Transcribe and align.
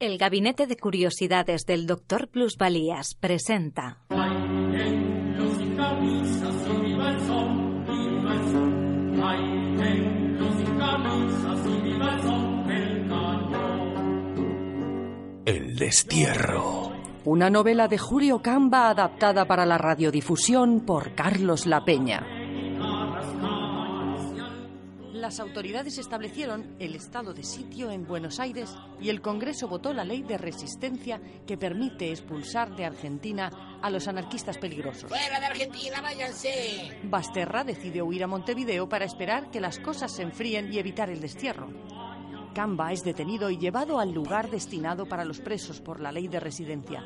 El 0.00 0.16
Gabinete 0.16 0.66
de 0.66 0.78
Curiosidades 0.78 1.66
del 1.66 1.86
Dr. 1.86 2.28
Plusvalías 2.28 3.14
presenta. 3.20 3.98
El 15.44 15.76
destierro. 15.76 16.92
Una 17.26 17.50
novela 17.50 17.86
de 17.86 17.98
Julio 17.98 18.40
Camba 18.40 18.88
adaptada 18.88 19.44
para 19.44 19.66
la 19.66 19.76
radiodifusión 19.76 20.80
por 20.86 21.14
Carlos 21.14 21.66
La 21.66 21.84
Peña. 21.84 22.39
Las 25.30 25.38
autoridades 25.38 25.96
establecieron 25.96 26.74
el 26.80 26.96
estado 26.96 27.32
de 27.32 27.44
sitio 27.44 27.92
en 27.92 28.04
Buenos 28.04 28.40
Aires 28.40 28.74
y 29.00 29.10
el 29.10 29.20
Congreso 29.20 29.68
votó 29.68 29.92
la 29.92 30.02
ley 30.02 30.24
de 30.24 30.36
resistencia 30.36 31.20
que 31.46 31.56
permite 31.56 32.10
expulsar 32.10 32.74
de 32.74 32.84
Argentina 32.84 33.78
a 33.80 33.90
los 33.90 34.08
anarquistas 34.08 34.58
peligrosos. 34.58 35.08
¡Fuera 35.08 35.38
de 35.38 35.46
Argentina, 35.46 36.00
váyanse! 36.00 36.98
Basterra 37.04 37.62
decidió 37.62 38.06
huir 38.06 38.24
a 38.24 38.26
Montevideo 38.26 38.88
para 38.88 39.04
esperar 39.04 39.52
que 39.52 39.60
las 39.60 39.78
cosas 39.78 40.12
se 40.12 40.24
enfríen 40.24 40.72
y 40.72 40.80
evitar 40.80 41.08
el 41.10 41.20
destierro. 41.20 41.68
Camba 42.52 42.90
es 42.90 43.04
detenido 43.04 43.50
y 43.50 43.56
llevado 43.56 44.00
al 44.00 44.10
lugar 44.10 44.50
destinado 44.50 45.06
para 45.06 45.24
los 45.24 45.38
presos 45.38 45.80
por 45.80 46.00
la 46.00 46.10
ley 46.10 46.26
de 46.26 46.40
residencia. 46.40 47.04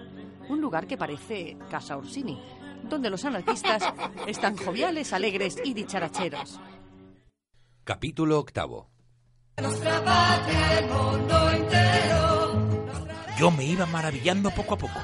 Un 0.48 0.62
lugar 0.62 0.86
que 0.86 0.96
parece 0.96 1.58
Casa 1.70 1.98
Orsini, 1.98 2.40
donde 2.88 3.10
los 3.10 3.22
anarquistas 3.26 3.82
están 4.26 4.56
joviales, 4.56 5.12
alegres 5.12 5.58
y 5.62 5.74
dicharacheros. 5.74 6.58
Capítulo 7.84 8.38
octavo. 8.38 8.88
Yo 13.38 13.50
me 13.50 13.64
iba 13.66 13.84
maravillando 13.84 14.50
poco 14.52 14.72
a 14.72 14.78
poco. 14.78 15.00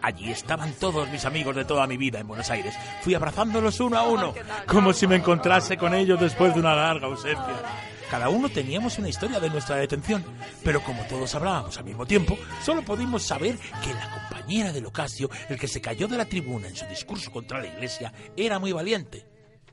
Allí 0.00 0.30
estaban 0.30 0.72
todos 0.74 1.10
mis 1.10 1.24
amigos 1.24 1.56
de 1.56 1.64
toda 1.64 1.88
mi 1.88 1.96
vida 1.96 2.20
en 2.20 2.28
Buenos 2.28 2.48
Aires. 2.50 2.76
Fui 3.02 3.16
abrazándolos 3.16 3.80
uno 3.80 3.98
a 3.98 4.04
uno, 4.04 4.32
como 4.68 4.92
si 4.92 5.08
me 5.08 5.16
encontrase 5.16 5.76
con 5.76 5.92
ellos 5.92 6.20
después 6.20 6.54
de 6.54 6.60
una 6.60 6.76
larga 6.76 7.08
ausencia. 7.08 7.64
Cada 8.08 8.28
uno 8.28 8.48
teníamos 8.48 8.96
una 9.00 9.08
historia 9.08 9.40
de 9.40 9.50
nuestra 9.50 9.74
detención, 9.74 10.24
pero 10.62 10.84
como 10.84 11.02
todos 11.06 11.34
hablábamos 11.34 11.78
al 11.78 11.84
mismo 11.84 12.06
tiempo, 12.06 12.38
solo 12.64 12.82
pudimos 12.82 13.24
saber 13.24 13.58
que 13.82 13.92
la 13.92 14.08
compañera 14.08 14.72
de 14.72 14.80
Locasio, 14.80 15.28
el 15.48 15.58
que 15.58 15.66
se 15.66 15.80
cayó 15.80 16.06
de 16.06 16.16
la 16.16 16.26
tribuna 16.26 16.68
en 16.68 16.76
su 16.76 16.86
discurso 16.86 17.32
contra 17.32 17.60
la 17.60 17.66
iglesia, 17.66 18.12
era 18.36 18.60
muy 18.60 18.70
valiente. 18.70 19.29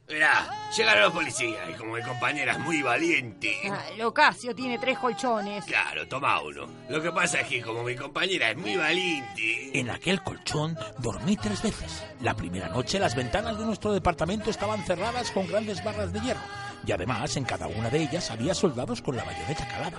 Mirá, 0.09 0.47
llegaron 0.75 1.03
los 1.03 1.13
policías 1.13 1.69
y 1.69 1.73
como 1.73 1.95
mi 1.95 2.01
compañera 2.01 2.53
es 2.53 2.59
muy 2.59 2.81
valiente. 2.81 3.53
Ah, 3.69 3.83
Locasio 3.97 4.55
tiene 4.55 4.79
tres 4.79 4.97
colchones. 4.99 5.65
Claro, 5.65 6.07
toma 6.07 6.41
uno. 6.41 6.65
Lo 6.87 7.01
que 7.01 7.11
pasa 7.11 7.41
es 7.41 7.47
que 7.47 7.61
como 7.61 7.83
mi 7.83 7.93
compañera 7.93 8.51
es 8.51 8.57
muy 8.57 8.77
valiente. 8.77 9.77
En 9.77 9.89
aquel 9.89 10.23
colchón 10.23 10.77
dormí 10.99 11.35
tres 11.35 11.61
veces. 11.61 12.05
La 12.21 12.35
primera 12.35 12.69
noche 12.69 12.99
las 12.99 13.15
ventanas 13.15 13.59
de 13.59 13.65
nuestro 13.65 13.91
departamento 13.91 14.49
estaban 14.49 14.81
cerradas 14.85 15.29
con 15.31 15.45
grandes 15.45 15.83
barras 15.83 16.13
de 16.13 16.21
hierro. 16.21 16.41
Y 16.85 16.91
además 16.93 17.35
en 17.35 17.43
cada 17.43 17.67
una 17.67 17.89
de 17.89 18.03
ellas 18.03 18.31
había 18.31 18.53
soldados 18.53 19.01
con 19.01 19.17
la 19.17 19.25
bayoneta 19.25 19.67
calada. 19.67 19.97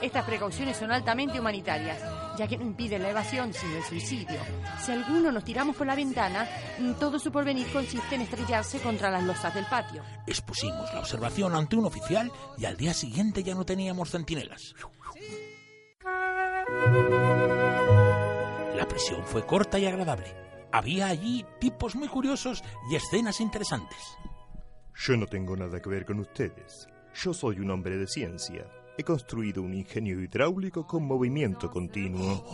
Estas 0.00 0.24
precauciones 0.24 0.78
son 0.78 0.90
altamente 0.90 1.38
humanitarias, 1.38 2.00
ya 2.36 2.46
que 2.46 2.56
no 2.56 2.64
impiden 2.64 3.02
la 3.02 3.10
evasión 3.10 3.52
sino 3.52 3.76
el 3.76 3.84
suicidio. 3.84 4.38
Si 4.80 4.92
alguno 4.92 5.32
nos 5.32 5.44
tiramos 5.44 5.76
por 5.76 5.86
la 5.86 5.94
ventana, 5.94 6.48
todo 6.98 7.18
su 7.18 7.30
porvenir 7.30 7.70
consiste 7.72 8.14
en 8.14 8.22
estrellarse 8.22 8.80
contra 8.80 9.10
las 9.10 9.24
losas 9.24 9.54
del 9.54 9.66
patio. 9.66 10.02
Expusimos 10.26 10.92
la 10.92 11.00
observación 11.00 11.54
ante 11.54 11.76
un 11.76 11.86
oficial 11.86 12.30
y 12.58 12.64
al 12.64 12.76
día 12.76 12.94
siguiente 12.94 13.42
ya 13.42 13.54
no 13.54 13.64
teníamos 13.64 14.10
centinelas. 14.10 14.74
La 18.76 18.88
prisión 18.88 19.22
fue 19.24 19.46
corta 19.46 19.78
y 19.78 19.86
agradable. 19.86 20.34
Había 20.72 21.08
allí 21.08 21.44
tipos 21.60 21.94
muy 21.94 22.08
curiosos 22.08 22.62
y 22.90 22.96
escenas 22.96 23.40
interesantes. 23.40 23.98
Yo 24.94 25.16
no 25.16 25.26
tengo 25.26 25.56
nada 25.56 25.80
que 25.80 25.90
ver 25.90 26.04
con 26.04 26.20
ustedes. 26.20 26.88
Yo 27.14 27.34
soy 27.34 27.60
un 27.60 27.70
hombre 27.70 27.96
de 27.96 28.06
ciencia. 28.06 28.66
He 28.96 29.04
construido 29.04 29.62
un 29.62 29.74
ingenio 29.74 30.20
hidráulico 30.20 30.86
con 30.86 31.04
movimiento 31.04 31.70
continuo. 31.70 32.44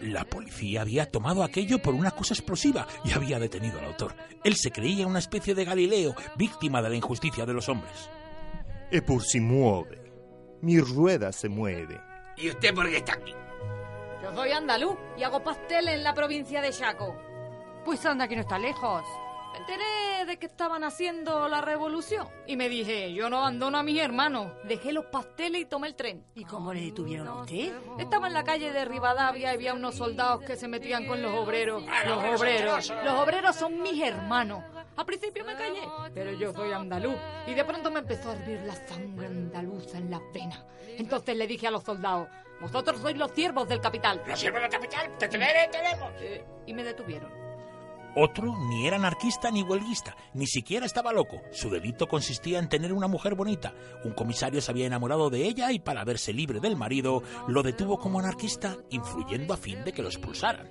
La 0.00 0.24
policía 0.24 0.82
había 0.82 1.10
tomado 1.10 1.42
aquello 1.42 1.78
por 1.78 1.94
una 1.94 2.10
cosa 2.10 2.34
explosiva 2.34 2.86
y 3.04 3.12
había 3.12 3.38
detenido 3.38 3.78
al 3.78 3.86
autor. 3.86 4.14
Él 4.44 4.54
se 4.54 4.70
creía 4.70 5.06
una 5.06 5.18
especie 5.18 5.54
de 5.54 5.64
Galileo, 5.64 6.14
víctima 6.36 6.82
de 6.82 6.90
la 6.90 6.96
injusticia 6.96 7.46
de 7.46 7.54
los 7.54 7.68
hombres. 7.68 8.08
Es 8.90 9.02
por 9.02 9.22
si 9.22 9.40
mueve. 9.40 10.02
Mi 10.60 10.78
rueda 10.78 11.32
se 11.32 11.48
mueve. 11.48 12.00
¿Y 12.36 12.50
usted 12.50 12.74
por 12.74 12.88
qué 12.88 12.98
está 12.98 13.14
aquí? 13.14 13.32
Yo 14.22 14.34
soy 14.34 14.52
andaluz 14.52 14.96
y 15.16 15.22
hago 15.22 15.42
pasteles 15.42 15.94
en 15.94 16.04
la 16.04 16.14
provincia 16.14 16.60
de 16.60 16.70
Chaco. 16.70 17.16
Pues 17.84 18.04
anda 18.06 18.28
que 18.28 18.36
no 18.36 18.42
está 18.42 18.58
lejos. 18.58 19.02
Me 19.56 19.60
enteré 19.62 20.26
de 20.26 20.38
que 20.38 20.44
estaban 20.44 20.84
haciendo 20.84 21.48
la 21.48 21.62
revolución 21.62 22.28
y 22.46 22.56
me 22.56 22.68
dije, 22.68 23.14
yo 23.14 23.30
no 23.30 23.38
abandono 23.38 23.78
a 23.78 23.82
mis 23.82 23.98
hermanos. 23.98 24.52
Dejé 24.64 24.92
los 24.92 25.06
pasteles 25.06 25.62
y 25.62 25.64
tomé 25.64 25.88
el 25.88 25.94
tren. 25.94 26.26
¿Y 26.34 26.44
cómo 26.44 26.74
le 26.74 26.82
detuvieron 26.82 27.26
a 27.26 27.34
usted? 27.36 27.72
Estaba 27.98 28.26
en 28.26 28.34
la 28.34 28.44
calle 28.44 28.70
de 28.70 28.84
Rivadavia 28.84 29.52
y 29.52 29.54
había 29.54 29.72
unos 29.72 29.94
soldados 29.94 30.42
que 30.42 30.56
se 30.56 30.68
metían 30.68 31.06
con 31.06 31.22
los 31.22 31.32
obreros. 31.32 31.82
Los 32.06 32.38
obreros. 32.38 32.92
Los 33.02 33.14
obreros 33.14 33.56
son 33.56 33.80
mis 33.80 34.02
hermanos. 34.02 34.62
Al 34.94 35.06
principio 35.06 35.42
me 35.42 35.54
callé, 35.54 35.88
pero 36.12 36.32
yo 36.32 36.52
soy 36.52 36.72
andaluz. 36.72 37.16
Y 37.46 37.54
de 37.54 37.64
pronto 37.64 37.90
me 37.90 38.00
empezó 38.00 38.30
a 38.30 38.34
hervir 38.34 38.60
la 38.60 38.74
sangre 38.74 39.26
andaluza 39.26 39.96
en 39.96 40.10
las 40.10 40.20
venas. 40.34 40.62
Entonces 40.98 41.34
le 41.34 41.46
dije 41.46 41.66
a 41.66 41.70
los 41.70 41.82
soldados, 41.82 42.28
vosotros 42.60 43.00
sois 43.00 43.16
los 43.16 43.30
siervos 43.30 43.66
del 43.68 43.80
capital. 43.80 44.22
¿Los 44.26 44.38
siervos 44.38 44.60
del 44.60 44.70
capital? 44.70 45.16
¡Te 45.18 45.28
tenemos! 45.28 46.12
Eh, 46.20 46.44
y 46.66 46.74
me 46.74 46.84
detuvieron. 46.84 47.45
Otro 48.18 48.56
ni 48.70 48.86
era 48.86 48.96
anarquista 48.96 49.50
ni 49.50 49.62
huelguista, 49.62 50.16
ni 50.32 50.46
siquiera 50.46 50.86
estaba 50.86 51.12
loco. 51.12 51.42
Su 51.52 51.68
delito 51.68 52.06
consistía 52.06 52.58
en 52.58 52.70
tener 52.70 52.94
una 52.94 53.08
mujer 53.08 53.34
bonita. 53.34 53.74
Un 54.04 54.14
comisario 54.14 54.62
se 54.62 54.70
había 54.70 54.86
enamorado 54.86 55.28
de 55.28 55.44
ella 55.44 55.70
y 55.70 55.80
para 55.80 56.02
verse 56.02 56.32
libre 56.32 56.58
del 56.58 56.76
marido 56.76 57.22
lo 57.46 57.62
detuvo 57.62 57.98
como 57.98 58.18
anarquista, 58.18 58.78
influyendo 58.88 59.52
a 59.52 59.58
fin 59.58 59.84
de 59.84 59.92
que 59.92 60.00
lo 60.00 60.08
expulsaran. 60.08 60.70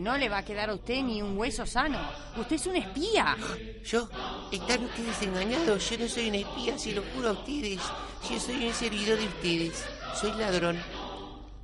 No 0.00 0.16
le 0.16 0.28
va 0.28 0.38
a 0.38 0.44
quedar 0.44 0.70
a 0.70 0.74
usted 0.74 1.02
ni 1.02 1.20
un 1.22 1.36
hueso 1.36 1.66
sano. 1.66 1.98
Usted 2.36 2.56
es 2.56 2.66
un 2.66 2.76
espía. 2.76 3.36
Yo, 3.84 4.08
están 4.50 4.84
ustedes 4.84 5.22
engañados. 5.22 5.90
Yo 5.90 5.98
no 5.98 6.08
soy 6.08 6.28
un 6.28 6.34
espía, 6.36 6.78
se 6.78 6.92
lo 6.92 7.02
juro 7.14 7.28
a 7.30 7.32
ustedes. 7.32 7.80
Yo 8.30 8.40
soy 8.40 8.66
un 8.66 8.72
servidor 8.72 9.18
de 9.18 9.26
ustedes. 9.26 9.84
Soy 10.14 10.32
ladrón. 10.32 10.78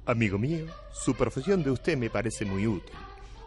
Amigo 0.06 0.38
mío, 0.38 0.66
su 0.92 1.14
profesión 1.14 1.62
de 1.62 1.70
usted 1.70 1.96
me 1.96 2.10
parece 2.10 2.44
muy 2.44 2.66
útil. 2.66 2.94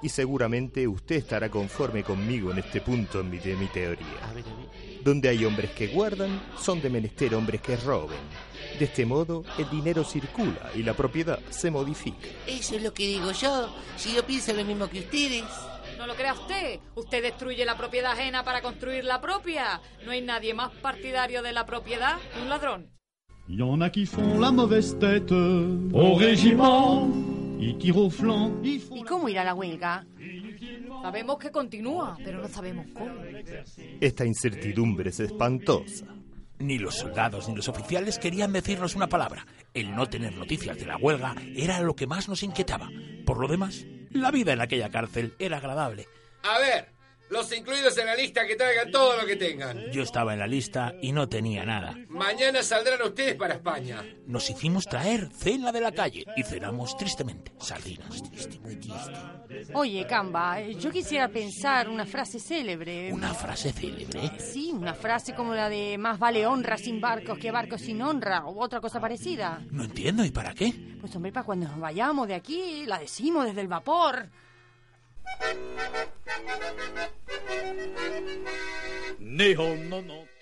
Y 0.02 0.10
seguramente 0.10 0.88
usted 0.88 1.18
estará 1.18 1.50
conforme 1.50 2.04
conmigo 2.04 2.52
en 2.52 2.60
este 2.60 2.82
punto 2.82 3.24
de 3.24 3.56
mi 3.56 3.68
teoría. 3.68 4.06
A 4.24 4.34
ver, 4.34 4.44
a 4.44 4.56
ver. 4.56 5.04
Donde 5.04 5.30
hay 5.30 5.46
hombres 5.46 5.72
que 5.72 5.88
guardan, 5.88 6.42
son 6.60 6.82
de 6.82 6.90
menester 6.90 7.34
hombres 7.34 7.62
que 7.62 7.78
roben. 7.78 8.18
De 8.78 8.86
este 8.86 9.06
modo, 9.06 9.44
el 9.58 9.70
dinero 9.72 10.04
circula 10.04 10.70
y 10.76 10.84
la 10.84 10.94
propiedad 10.94 11.40
se 11.50 11.72
modifica. 11.72 12.28
Eso 12.46 12.76
es 12.76 12.84
lo 12.84 12.94
que 12.94 13.08
digo 13.08 13.32
yo. 13.32 13.70
Si 13.96 14.14
yo 14.14 14.24
pienso 14.24 14.54
lo 14.54 14.64
mismo 14.64 14.88
que 14.88 15.00
ustedes. 15.00 15.46
No 15.98 16.06
lo 16.06 16.14
crea 16.14 16.34
usted. 16.34 16.80
Usted 16.94 17.24
destruye 17.24 17.66
la 17.66 17.76
propiedad 17.76 18.12
ajena 18.12 18.44
para 18.44 18.62
construir 18.62 19.04
la 19.04 19.20
propia. 19.20 19.82
No 20.06 20.12
hay 20.12 20.22
nadie 20.22 20.54
más 20.54 20.72
partidario 20.74 21.42
de 21.42 21.54
la 21.54 21.66
propiedad 21.66 22.18
que 22.34 22.42
un 22.42 22.50
ladrón. 22.50 22.92
Il 23.50 23.60
y 23.60 23.64
en 23.64 23.82
a 23.82 23.90
qui 23.90 24.06
font 24.06 24.40
la 24.40 24.52
mauvaise 24.52 25.00
tête 25.00 25.32
au 25.32 26.16
régiment 26.16 27.10
et 27.62 27.78
qui 27.78 27.92
au 27.92 28.10
flanc. 28.10 28.52
¿Y 28.62 29.04
cómo 29.08 29.30
irá 29.30 29.44
la 29.46 29.56
huelga? 29.56 30.06
Sabemos 31.02 31.38
que 31.38 31.50
continúa, 31.50 32.18
pero 32.24 32.42
no 32.42 32.48
sabemos 32.50 32.88
cómo. 32.94 33.16
Esta 34.02 34.26
incertidumbre 34.26 35.12
es 35.12 35.22
espantosa. 35.22 36.17
Ni 36.60 36.80
los 36.80 36.96
soldados 36.96 37.48
ni 37.48 37.56
los 37.56 37.68
oficiales 37.68 38.18
querían 38.18 38.52
decirnos 38.52 38.96
una 38.96 39.08
palabra. 39.08 39.46
El 39.74 39.96
no 39.96 40.08
tener 40.08 40.36
noticias 40.36 40.78
de 40.78 40.86
la 40.86 40.98
huelga 40.98 41.36
era 41.56 41.80
lo 41.82 41.96
que 41.96 42.08
más 42.08 42.28
nos 42.28 42.44
inquietaba. 42.44 42.90
Por 43.26 43.40
lo 43.40 43.48
demás, 43.48 43.86
la 44.10 44.32
vida 44.32 44.54
en 44.54 44.62
aquella 44.62 44.90
cárcel 44.90 45.36
era 45.38 45.58
agradable. 45.58 46.08
A 46.44 46.60
ver, 46.60 46.97
Los 47.30 47.52
incluidos 47.56 47.98
en 47.98 48.06
la 48.06 48.16
lista 48.16 48.48
que 48.48 48.56
traigan 48.56 48.90
todo 48.90 49.20
lo 49.20 49.26
que 49.26 49.36
tengan. 49.36 49.92
Yo 49.92 50.04
estaba 50.04 50.34
en 50.34 50.40
la 50.40 50.48
lista 50.48 50.94
y 51.02 51.12
no 51.12 51.28
tenía 51.28 51.66
nada. 51.66 51.94
Mañana 52.08 52.64
saldrán 52.64 53.02
ustedes 53.02 53.36
para 53.36 53.56
España. 53.56 54.04
Nos 54.26 54.50
hicimos 54.50 54.86
traer 54.86 55.30
cena 55.34 55.72
de 55.72 55.82
la 55.82 55.92
calle 55.92 56.26
y 56.38 56.44
cenamos 56.44 56.96
tristemente 56.96 57.52
sardinas. 57.60 58.24
Oye, 59.74 60.06
Camba, 60.08 60.62
yo 60.62 60.90
quisiera 60.90 61.28
pensar 61.28 61.90
una 61.90 62.06
frase 62.06 62.40
célebre. 62.40 63.12
¿Una 63.12 63.34
frase 63.34 63.74
célebre? 63.74 64.32
Sí, 64.40 64.72
una 64.74 64.94
frase 64.94 65.34
como 65.36 65.54
la 65.54 65.70
de 65.70 65.98
más 65.98 66.20
vale 66.20 66.46
honra 66.48 66.78
sin 66.78 67.02
barcos 67.02 67.38
que 67.38 67.52
barcos 67.52 67.82
sin 67.82 68.02
honra 68.02 68.46
o 68.46 68.64
otra 68.64 68.80
cosa 68.80 69.02
parecida. 69.02 69.62
No 69.72 69.84
entiendo, 69.84 70.24
¿y 70.24 70.32
para 70.32 70.54
qué? 70.54 70.74
Pues 71.02 71.16
hombre, 71.16 71.32
para 71.32 71.46
cuando 71.46 71.68
nos 71.68 71.80
vayamos 71.80 72.28
de 72.28 72.36
aquí, 72.36 72.86
la 72.86 73.00
decimos 73.00 73.46
desde 73.46 73.62
el 73.62 73.68
vapor. 73.68 74.30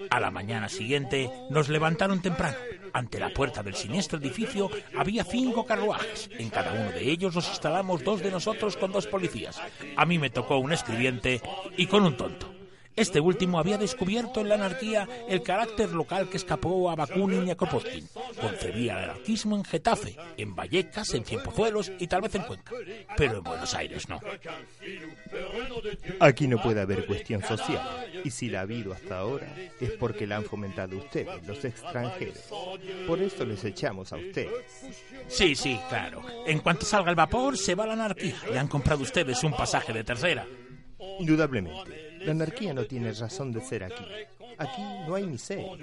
A 0.10 0.20
la 0.20 0.32
mañana 0.32 0.70
siguiente 0.70 1.30
nos 1.50 1.70
levantaron 1.70 2.22
temprano. 2.22 2.56
Ante 2.94 3.20
la 3.20 3.30
puerta 3.30 3.62
del 3.62 3.76
siniestro 3.76 4.20
edificio 4.20 4.70
había 4.98 5.26
cinco 5.26 5.66
carruajes. 5.66 6.30
En 6.38 6.50
cada 6.50 6.72
uno 6.72 6.92
de 6.92 7.12
ellos 7.12 7.36
nos 7.36 7.50
instalamos 7.50 8.04
dos 8.04 8.22
de 8.22 8.32
nosotros 8.32 8.78
con 8.78 8.94
dos 8.94 9.08
policías. 9.08 9.62
A 9.98 10.06
mí 10.06 10.18
me 10.18 10.30
tocó 10.30 10.58
un 10.58 10.72
escribiente 10.72 11.42
y 11.76 11.88
con 11.88 12.04
un 12.04 12.16
tonto. 12.16 12.55
Este 12.96 13.20
último 13.20 13.60
había 13.60 13.78
descubierto 13.78 14.40
en 14.40 14.50
la 14.50 14.56
anarquía 14.56 15.08
el 15.28 15.44
carácter 15.44 15.92
local 15.92 16.30
que 16.30 16.38
escapó 16.38 16.90
a 16.90 16.96
Bakunin 16.96 17.48
y 17.48 17.52
a 17.52 17.56
Kropotkin. 17.56 18.08
Concebía 18.40 18.94
el 18.94 19.10
anarquismo 19.10 19.58
en 19.58 19.66
Getafe, 19.66 20.16
en 20.38 20.56
Vallecas, 20.56 21.14
en 21.14 21.26
Cienpozuelos 21.26 21.92
y 22.00 22.08
tal 22.08 22.22
vez 22.22 22.36
en 22.36 22.44
Cuenca. 22.44 22.72
Pero 23.18 23.38
en 23.38 23.44
Buenos 23.44 23.74
Aires 23.74 24.08
no. 24.08 24.20
Aquí 26.20 26.48
no 26.48 26.62
puede 26.62 26.82
haber 26.82 27.06
cuestión 27.06 27.42
social. 27.44 27.82
Y 28.24 28.32
si 28.32 28.50
la 28.50 28.60
ha 28.60 28.62
habido 28.62 28.94
hasta 28.94 29.20
ahora, 29.20 29.48
es 29.82 29.92
porque 29.92 30.26
la 30.26 30.38
han 30.38 30.46
fomentado 30.46 30.98
ustedes, 30.98 31.46
los 31.46 31.64
extranjeros. 31.66 32.50
Por 33.08 33.22
eso 33.22 33.46
les 33.46 33.64
echamos 33.66 34.14
a 34.14 34.18
ustedes. 34.18 34.52
Sí, 35.28 35.56
sí, 35.56 35.80
claro. 35.90 36.22
En 36.46 36.60
cuanto 36.60 36.86
salga 36.86 37.10
el 37.10 37.16
vapor, 37.16 37.58
se 37.58 37.76
va 37.76 37.86
la 37.86 37.94
anarquía. 37.94 38.36
Le 38.50 38.58
han 38.58 38.68
comprado 38.68 39.04
ustedes 39.04 39.44
un 39.44 39.52
pasaje 39.52 39.92
de 39.92 40.04
tercera. 40.04 40.48
Indudablemente. 41.20 42.05
La 42.26 42.32
anarquía 42.32 42.74
no 42.74 42.86
tiene 42.86 43.12
razón 43.14 43.52
de 43.52 43.62
ser 43.62 43.84
aquí. 43.84 44.04
Aquí 44.58 44.82
no 45.08 45.16
hay 45.16 45.26
miseria. 45.26 45.78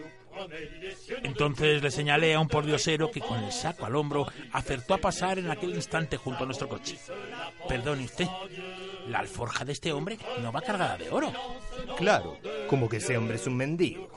Entonces 1.22 1.82
le 1.82 1.90
señalé 1.90 2.34
a 2.34 2.40
un 2.40 2.48
pordiosero 2.48 3.10
que 3.10 3.20
con 3.20 3.42
el 3.44 3.52
saco 3.52 3.86
al 3.86 3.96
hombro 3.96 4.26
acertó 4.52 4.94
a 4.94 4.98
pasar 4.98 5.38
en 5.38 5.50
aquel 5.50 5.74
instante 5.74 6.16
junto 6.16 6.42
a 6.42 6.46
nuestro 6.46 6.68
coche. 6.68 6.98
Perdone 7.68 8.04
usted, 8.04 8.26
la 9.08 9.20
alforja 9.20 9.64
de 9.64 9.72
este 9.72 9.92
hombre 9.92 10.18
no 10.40 10.50
va 10.52 10.62
cargada 10.62 10.96
de 10.96 11.10
oro. 11.10 11.32
Claro, 11.96 12.38
como 12.68 12.88
que 12.88 12.96
ese 12.96 13.16
hombre 13.16 13.36
es 13.36 13.46
un 13.46 13.56
mendigo. 13.56 14.08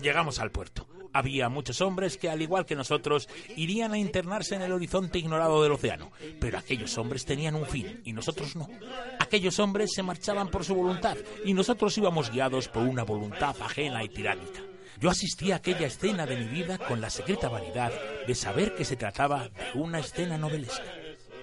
Llegamos 0.00 0.38
al 0.38 0.50
puerto. 0.50 0.86
Había 1.14 1.48
muchos 1.48 1.80
hombres 1.80 2.18
que, 2.18 2.28
al 2.28 2.42
igual 2.42 2.66
que 2.66 2.74
nosotros, 2.74 3.28
irían 3.56 3.92
a 3.92 3.98
internarse 3.98 4.56
en 4.56 4.62
el 4.62 4.72
horizonte 4.72 5.20
ignorado 5.20 5.62
del 5.62 5.72
océano. 5.72 6.10
Pero 6.40 6.58
aquellos 6.58 6.98
hombres 6.98 7.24
tenían 7.24 7.54
un 7.54 7.66
fin 7.66 8.02
y 8.04 8.12
nosotros 8.12 8.56
no. 8.56 8.68
Aquellos 9.20 9.58
hombres 9.60 9.92
se 9.94 10.02
marchaban 10.02 10.50
por 10.50 10.64
su 10.64 10.74
voluntad 10.74 11.16
y 11.44 11.54
nosotros 11.54 11.96
íbamos 11.96 12.30
guiados 12.30 12.68
por 12.68 12.82
una 12.82 13.04
voluntad 13.04 13.54
ajena 13.62 14.02
y 14.02 14.08
tiránica. 14.08 14.60
Yo 15.00 15.08
asistí 15.08 15.52
a 15.52 15.56
aquella 15.56 15.86
escena 15.86 16.26
de 16.26 16.36
mi 16.36 16.46
vida 16.46 16.78
con 16.78 17.00
la 17.00 17.10
secreta 17.10 17.48
vanidad 17.48 17.92
de 18.26 18.34
saber 18.34 18.74
que 18.74 18.84
se 18.84 18.96
trataba 18.96 19.48
de 19.48 19.78
una 19.78 20.00
escena 20.00 20.36
novelesca. 20.36 20.82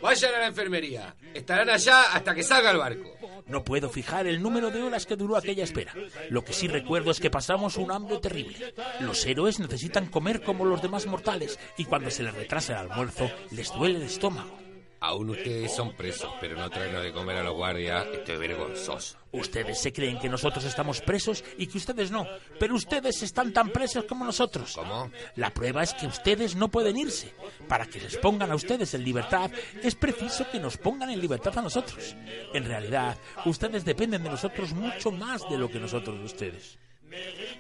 Vayan 0.01 0.35
a 0.35 0.39
la 0.39 0.47
enfermería. 0.47 1.15
Estarán 1.33 1.69
allá 1.69 2.13
hasta 2.13 2.33
que 2.33 2.44
salga 2.44 2.71
el 2.71 2.77
barco. 2.77 3.20
No 3.51 3.65
puedo 3.65 3.89
fijar 3.89 4.27
el 4.27 4.42
número 4.42 4.71
de 4.71 4.81
horas 4.81 5.06
que 5.06 5.18
duró 5.18 5.36
aquella 5.36 5.65
espera. 5.65 5.94
Lo 6.30 6.45
que 6.45 6.53
sí 6.53 6.69
recuerdo 6.69 7.12
es 7.12 7.19
que 7.19 7.30
pasamos 7.30 7.75
un 7.75 7.92
hambre 7.92 8.18
terrible. 8.19 8.74
Los 9.01 9.25
héroes 9.25 9.59
necesitan 9.59 10.06
comer 10.06 10.42
como 10.42 10.63
los 10.63 10.81
demás 10.81 11.06
mortales 11.06 11.59
y 11.77 11.83
cuando 11.83 12.09
se 12.09 12.24
les 12.24 12.33
retrasa 12.33 12.71
el 12.71 12.89
almuerzo 12.89 13.30
les 13.51 13.74
duele 13.74 13.98
el 13.98 14.03
estómago. 14.03 14.60
Aún 15.03 15.31
ustedes 15.31 15.75
son 15.75 15.94
presos, 15.94 16.31
pero 16.39 16.56
no 16.56 16.69
traen 16.69 17.01
de 17.01 17.12
comer 17.12 17.38
a 17.38 17.44
los 17.44 17.56
guardias. 17.56 18.06
Esto 18.13 18.33
es 18.33 18.39
vergonzoso. 18.39 19.18
Ustedes 19.31 19.81
se 19.81 19.92
creen 19.92 20.19
que 20.19 20.30
nosotros 20.30 20.63
estamos 20.63 21.01
presos 21.01 21.44
y 21.57 21.65
que 21.65 21.80
ustedes 21.80 22.12
no, 22.12 22.27
pero 22.59 22.75
ustedes 22.75 23.24
están 23.24 23.51
tan 23.51 23.69
presos 23.71 24.03
como 24.03 24.25
nosotros. 24.25 24.74
¿Cómo? 24.75 25.12
La 25.38 25.50
prueba 25.50 25.81
es 25.81 25.95
que 25.95 26.06
ustedes 26.06 26.56
no 26.56 26.68
pueden 26.69 26.98
irse. 26.98 27.33
Para 27.68 27.88
que 27.88 28.00
les 28.00 28.15
pongan 28.18 28.51
a 28.51 28.56
ustedes 28.56 28.94
en 28.94 29.03
libertad, 29.03 29.50
es 29.81 29.95
preciso 29.95 30.45
que 30.51 30.59
nos 30.59 30.77
pongan 30.77 31.09
en 31.09 31.19
libertad 31.19 31.57
a 31.57 31.63
nosotros. 31.63 32.15
En 32.54 32.65
realidad, 32.65 33.18
ustedes 33.45 33.83
dependen 33.83 34.21
de 34.21 34.30
nosotros 34.30 34.71
mucho 34.74 35.12
más 35.12 35.42
de 35.50 35.57
lo 35.57 35.68
que 35.68 35.80
nosotros 35.80 36.19
de 36.19 36.25
ustedes. 36.25 36.77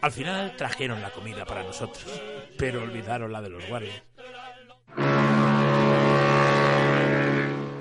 Al 0.01 0.11
final 0.11 0.55
trajeron 0.55 1.01
la 1.01 1.09
comida 1.09 1.43
para 1.45 1.63
nosotros, 1.63 2.05
pero 2.55 2.83
olvidaron 2.83 3.31
la 3.31 3.41
de 3.41 3.49
los 3.49 3.67
guardias. 3.67 4.03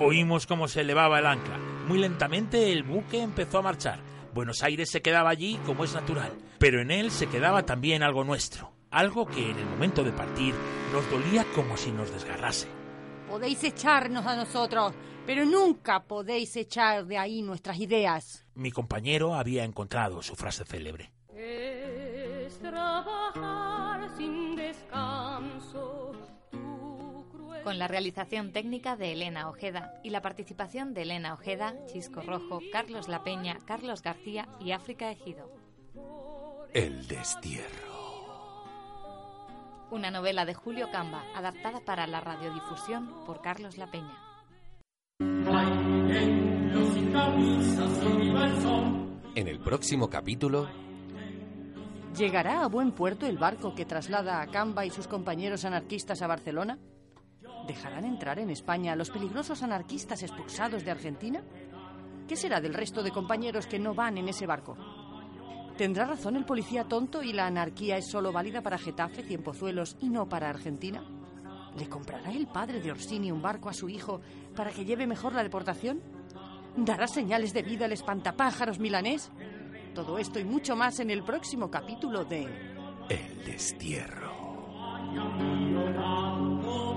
Oímos 0.03 0.47
cómo 0.47 0.67
se 0.67 0.81
elevaba 0.81 1.19
el 1.19 1.27
ancla. 1.27 1.59
Muy 1.87 1.99
lentamente 1.99 2.71
el 2.71 2.81
buque 2.81 3.21
empezó 3.21 3.59
a 3.59 3.61
marchar. 3.61 3.99
Buenos 4.33 4.63
Aires 4.63 4.89
se 4.89 5.03
quedaba 5.03 5.29
allí 5.29 5.59
como 5.63 5.83
es 5.83 5.93
natural, 5.93 6.31
pero 6.57 6.81
en 6.81 6.89
él 6.89 7.11
se 7.11 7.27
quedaba 7.27 7.67
también 7.67 8.01
algo 8.01 8.23
nuestro, 8.23 8.71
algo 8.89 9.27
que 9.27 9.51
en 9.51 9.59
el 9.59 9.65
momento 9.65 10.03
de 10.03 10.11
partir 10.11 10.55
nos 10.91 11.07
dolía 11.11 11.45
como 11.53 11.77
si 11.77 11.91
nos 11.91 12.11
desgarrase. 12.11 12.67
Podéis 13.29 13.63
echarnos 13.63 14.25
a 14.25 14.35
nosotros, 14.35 14.93
pero 15.27 15.45
nunca 15.45 16.01
podéis 16.01 16.55
echar 16.55 17.05
de 17.05 17.19
ahí 17.19 17.43
nuestras 17.43 17.77
ideas. 17.79 18.43
Mi 18.55 18.71
compañero 18.71 19.35
había 19.35 19.63
encontrado 19.63 20.23
su 20.23 20.35
frase 20.35 20.65
célebre. 20.65 21.11
Es 21.35 22.57
trabajar 22.57 24.09
sin 24.17 24.55
descanso 24.55 26.10
con 27.63 27.77
la 27.79 27.87
realización 27.87 28.51
técnica 28.51 28.95
de 28.95 29.13
Elena 29.13 29.49
Ojeda 29.49 29.99
y 30.03 30.09
la 30.09 30.21
participación 30.21 30.93
de 30.93 31.03
Elena 31.03 31.33
Ojeda, 31.33 31.75
Chisco 31.87 32.21
Rojo, 32.21 32.59
Carlos 32.71 33.07
La 33.07 33.23
Peña, 33.23 33.57
Carlos 33.65 34.01
García 34.01 34.47
y 34.59 34.71
África 34.71 35.11
Ejido. 35.11 35.51
El 36.73 37.07
destierro. 37.07 37.91
Una 39.91 40.09
novela 40.09 40.45
de 40.45 40.53
Julio 40.53 40.89
Camba, 40.91 41.23
adaptada 41.35 41.81
para 41.81 42.07
la 42.07 42.21
radiodifusión 42.21 43.25
por 43.25 43.41
Carlos 43.41 43.77
La 43.77 43.91
Peña. 43.91 44.17
En 49.35 49.47
el 49.47 49.59
próximo 49.59 50.09
capítulo... 50.09 50.69
¿Llegará 52.17 52.63
a 52.63 52.67
buen 52.67 52.91
puerto 52.91 53.25
el 53.25 53.37
barco 53.37 53.73
que 53.73 53.85
traslada 53.85 54.41
a 54.41 54.47
Camba 54.47 54.85
y 54.85 54.89
sus 54.89 55.07
compañeros 55.07 55.63
anarquistas 55.63 56.21
a 56.21 56.27
Barcelona? 56.27 56.77
¿Dejarán 57.67 58.05
entrar 58.05 58.39
en 58.39 58.49
España 58.49 58.93
a 58.93 58.95
los 58.95 59.09
peligrosos 59.09 59.63
anarquistas 59.63 60.23
expulsados 60.23 60.83
de 60.83 60.91
Argentina? 60.91 61.43
¿Qué 62.27 62.35
será 62.35 62.61
del 62.61 62.73
resto 62.73 63.03
de 63.03 63.11
compañeros 63.11 63.67
que 63.67 63.79
no 63.79 63.93
van 63.93 64.17
en 64.17 64.29
ese 64.29 64.47
barco? 64.47 64.77
¿Tendrá 65.77 66.05
razón 66.05 66.35
el 66.35 66.45
policía 66.45 66.83
tonto 66.85 67.23
y 67.23 67.33
la 67.33 67.47
anarquía 67.47 67.97
es 67.97 68.09
solo 68.09 68.31
válida 68.31 68.61
para 68.61 68.77
Getafe, 68.77 69.23
Cienpozuelos 69.23 69.97
y 69.99 70.09
no 70.09 70.27
para 70.27 70.49
Argentina? 70.49 71.03
¿Le 71.77 71.87
comprará 71.87 72.31
el 72.31 72.47
padre 72.47 72.81
de 72.81 72.91
Orsini 72.91 73.31
un 73.31 73.41
barco 73.41 73.69
a 73.69 73.73
su 73.73 73.89
hijo 73.89 74.21
para 74.55 74.71
que 74.71 74.85
lleve 74.85 75.07
mejor 75.07 75.33
la 75.33 75.43
deportación? 75.43 76.01
¿Dará 76.75 77.07
señales 77.07 77.53
de 77.53 77.63
vida 77.63 77.85
el 77.85 77.93
espantapájaros 77.93 78.79
milanés? 78.79 79.31
Todo 79.93 80.17
esto 80.17 80.39
y 80.39 80.43
mucho 80.43 80.75
más 80.75 80.99
en 80.99 81.09
el 81.09 81.23
próximo 81.23 81.69
capítulo 81.69 82.25
de 82.25 82.47
El 83.09 83.43
destierro. 83.45 84.31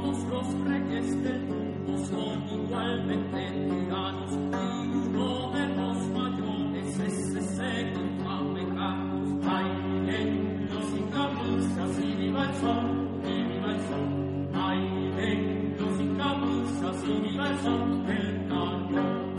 Todos 0.04 0.22
los 0.24 0.46
reyes 0.68 1.22
del 1.22 1.46
mundo 1.46 1.96
son 2.04 2.44
igualmente 2.52 3.40
tiranos 3.70 4.32
y 4.32 4.96
uno 4.98 5.50
de 5.52 5.66
los 5.68 5.96
mayores 6.08 7.00
es 7.00 7.34
ese 7.34 7.92
Carlos. 8.76 9.46
Hay 9.46 9.68
lentos 10.04 10.84
y 10.94 11.02
camisas 11.10 11.98
y 12.02 12.14
viva 12.16 12.42
el 12.42 12.54
sol, 12.56 13.20
y 13.24 13.42
viva 13.44 13.70
el 13.72 13.80
sol. 13.80 14.08
Lentos 15.16 16.00
y 16.00 16.06
camisas 16.18 17.04
y 17.08 17.20
viva 17.20 17.48
el 17.48 17.58
sol 17.60 18.06
del 18.06 18.48
cañón. 18.48 19.34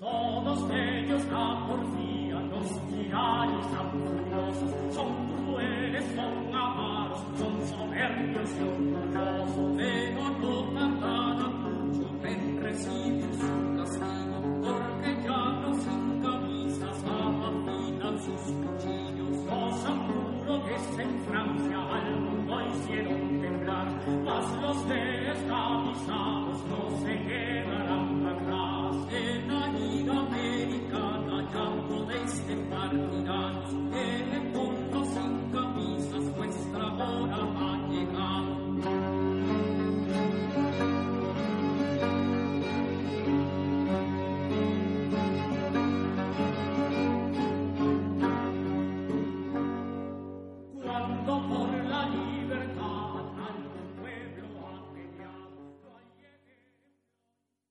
Todos 0.00 0.70
ellos 0.72 1.24
la 1.30 1.66
porfía, 1.68 2.40
los 2.40 2.88
tiranios 2.88 3.66
tan 3.70 3.90
furiosos, 3.92 4.94
son 4.94 5.12
crueles, 5.46 6.04
Dios, 8.18 8.58
Dios, 8.58 8.78
Dios, 8.78 9.12
Dios. 9.12 9.37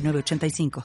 906985. 0.00 0.70